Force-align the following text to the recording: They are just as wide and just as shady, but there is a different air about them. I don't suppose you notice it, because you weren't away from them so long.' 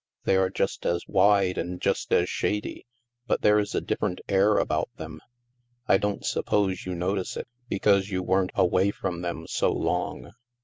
They 0.23 0.35
are 0.35 0.49
just 0.49 0.83
as 0.87 1.07
wide 1.07 1.59
and 1.59 1.79
just 1.79 2.11
as 2.11 2.27
shady, 2.27 2.87
but 3.27 3.43
there 3.43 3.59
is 3.59 3.75
a 3.75 3.81
different 3.81 4.19
air 4.27 4.57
about 4.57 4.89
them. 4.95 5.21
I 5.87 5.99
don't 5.99 6.25
suppose 6.25 6.87
you 6.87 6.95
notice 6.95 7.37
it, 7.37 7.47
because 7.69 8.09
you 8.09 8.23
weren't 8.23 8.51
away 8.55 8.89
from 8.89 9.21
them 9.21 9.45
so 9.45 9.71
long.' 9.71 10.31